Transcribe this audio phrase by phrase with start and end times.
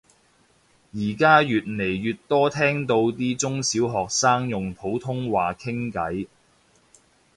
[0.95, 6.25] 而家越嚟越多聽到啲中小學生用普通話傾偈